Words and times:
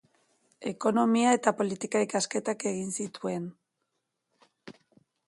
Ekonomia- 0.69 1.33
eta 1.39 1.53
politika-ikasketak 1.59 2.65
egin 2.71 2.89
zituen. 3.05 3.47